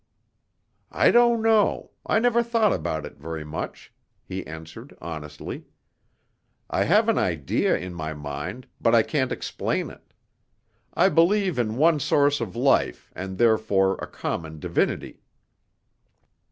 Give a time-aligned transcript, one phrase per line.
[0.91, 3.93] "I don't know; I never thought about it very much,"
[4.23, 5.65] he answered honestly.
[6.71, 10.11] "I have an ideal in my mind, but I can't explain it.
[10.95, 15.21] I believe in one source of life, and therefore a common divinity."